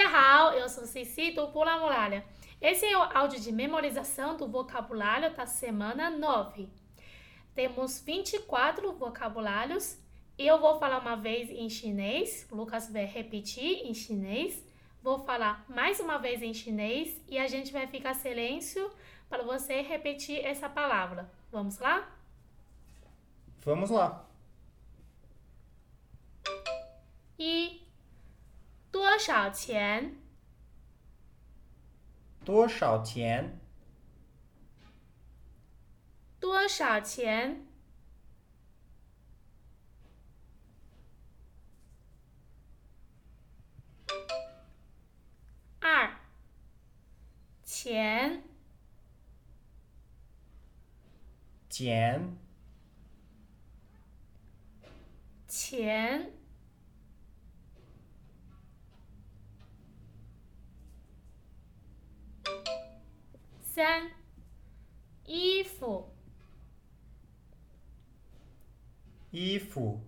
[0.00, 2.24] Hao, eu sou Cici do Pula Muralha.
[2.60, 6.68] Esse é o áudio de memorização do vocabulário da semana 9.
[7.54, 10.02] Temos 24 vocabulários
[10.38, 14.64] eu vou falar uma vez em chinês, Lucas vai repetir em chinês,
[15.02, 18.90] vou falar mais uma vez em chinês e a gente vai ficar silêncio
[19.28, 21.30] para você repetir essa palavra.
[21.50, 22.10] Vamos lá?
[23.60, 24.26] Vamos lá.
[29.24, 30.16] 少钱？
[32.44, 33.60] 多少钱？
[36.40, 37.64] 多少钱？
[45.78, 46.16] 二，
[47.62, 48.42] 钱
[51.68, 52.36] 钱
[55.46, 56.32] 钱
[63.74, 64.10] 三，
[65.24, 66.14] 衣服。
[69.30, 69.98] 衣服。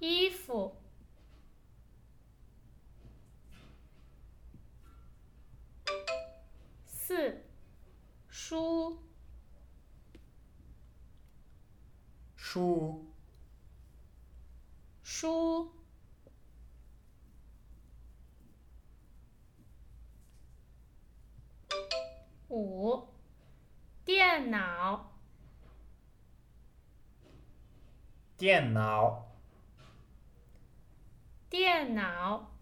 [0.00, 0.74] 衣服。
[6.86, 7.40] 四，
[8.28, 8.98] 书。
[12.34, 13.06] 书。
[13.06, 13.11] 书
[22.52, 23.08] 五，
[24.04, 25.10] 电脑。
[28.36, 29.26] 电脑。
[31.48, 32.52] 电脑。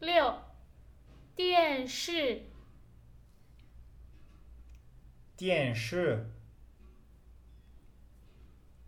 [0.00, 0.42] 六，
[1.34, 2.42] 电视
[5.38, 6.34] 电视。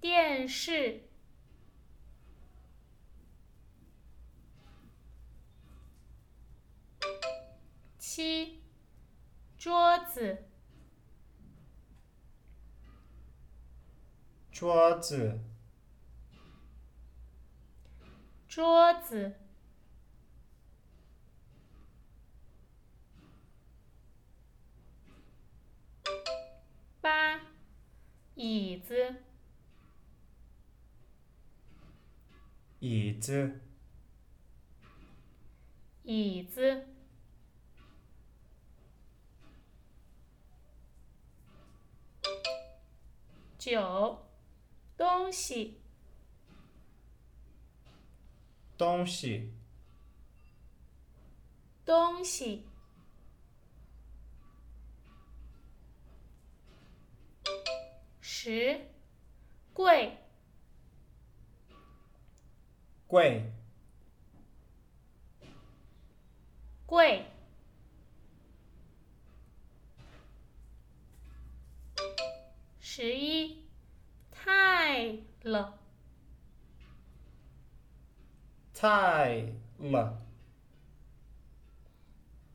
[0.03, 1.10] 电视
[7.99, 8.63] 七，
[9.57, 10.45] 桌子。
[14.51, 15.39] 桌子。
[18.49, 19.35] 桌子。
[27.01, 27.41] 八，
[28.35, 29.15] 椅子。
[32.81, 33.61] 椅子。
[36.03, 36.87] 椅子
[43.61, 44.27] 九，
[44.97, 45.79] 东西。
[48.79, 49.53] 东西。
[51.85, 52.67] 东西。
[58.23, 58.81] 十，
[59.75, 60.17] 贵。
[63.07, 63.53] 贵。
[66.87, 67.27] 贵
[78.81, 79.45] 太
[79.79, 80.23] 了。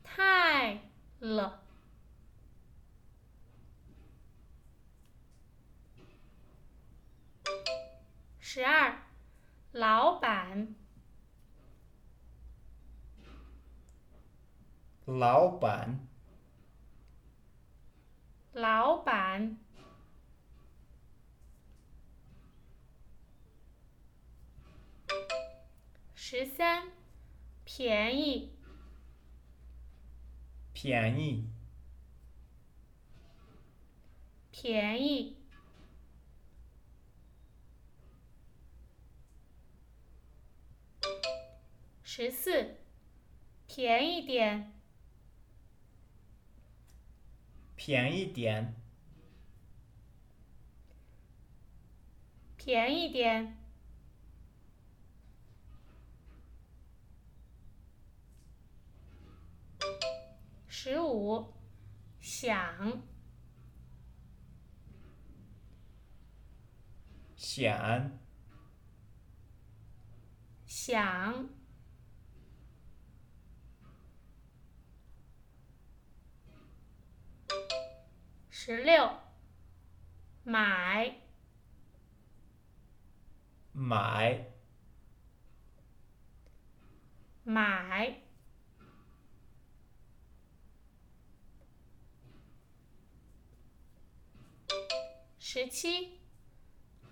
[0.03, 0.81] 太
[1.19, 1.62] 了。
[8.40, 8.97] 十二，
[9.72, 10.74] 老板。
[15.06, 16.00] 老板。
[18.52, 19.59] 老板
[26.38, 26.91] 十三，
[27.63, 28.51] 便宜
[30.73, 31.47] 便宜
[34.51, 35.38] 便宜
[42.03, 42.79] 十四，
[43.69, 44.73] 便宜点。
[47.78, 48.75] 便宜点
[52.58, 53.65] 便宜点
[60.87, 61.52] 十五，
[62.20, 63.02] 想。
[67.35, 68.11] 想。
[70.67, 71.49] 想。
[78.52, 79.09] 十六，
[80.43, 81.16] 买。
[83.73, 84.46] 买。
[87.43, 88.24] 买
[95.55, 96.19] 十七，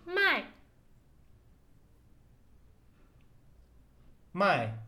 [0.03, 0.51] 卖
[4.33, 4.83] 卖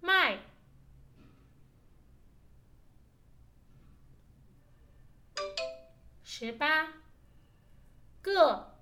[0.00, 0.38] 卖。
[6.22, 6.86] 十八，
[8.22, 8.76] 个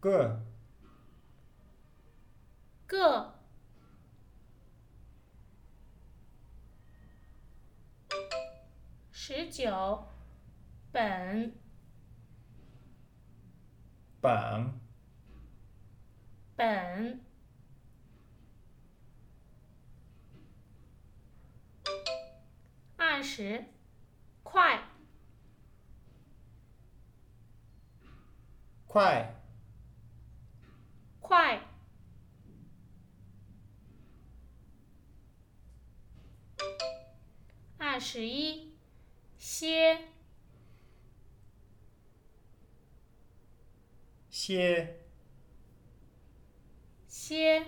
[0.00, 0.42] 个
[2.86, 3.35] 个。
[9.28, 10.06] 十九，
[10.92, 11.52] 本
[14.20, 14.80] 本
[16.54, 17.20] 本。
[22.96, 23.64] 二十，
[24.44, 24.84] 快
[28.86, 29.34] 快
[31.18, 31.60] 快。
[37.76, 38.75] 二十一，
[39.48, 40.00] 歇
[44.28, 45.00] 歇
[47.06, 47.64] 歇。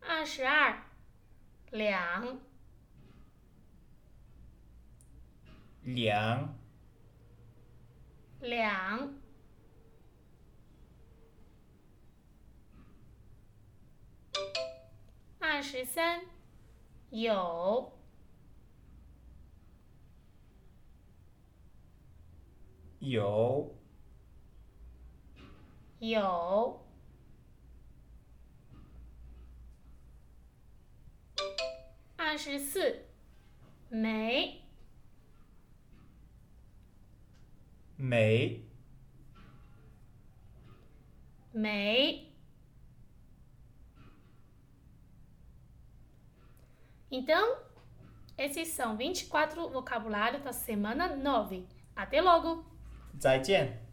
[0.00, 0.84] 二十二，
[1.70, 2.40] 两
[5.82, 6.58] 两
[8.40, 9.14] 两。
[15.66, 16.20] 二十三，
[17.10, 17.92] 有
[23.00, 23.74] 有
[25.98, 26.86] 有。
[32.16, 33.06] 二十四，
[33.88, 34.62] 没
[37.96, 38.62] 没
[41.50, 42.35] 没。
[47.10, 47.58] Então,
[48.36, 51.66] esses são 24 vocabulários da semana 9.
[51.94, 52.64] Até logo!
[53.18, 53.85] 再见。